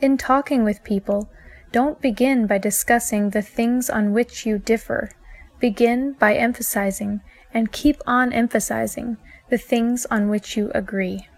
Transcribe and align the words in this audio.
In 0.00 0.16
talking 0.16 0.64
with 0.64 0.82
people, 0.82 1.28
don't 1.72 2.00
begin 2.00 2.46
by 2.46 2.56
discussing 2.56 3.30
the 3.30 3.42
things 3.42 3.90
on 3.90 4.12
which 4.12 4.46
you 4.46 4.58
differ. 4.58 5.10
Begin 5.58 6.14
by 6.14 6.34
emphasizing, 6.34 7.20
and 7.52 7.70
keep 7.70 8.00
on 8.06 8.32
emphasizing, 8.32 9.18
the 9.50 9.58
things 9.58 10.06
on 10.06 10.30
which 10.30 10.56
you 10.56 10.70
agree. 10.74 11.28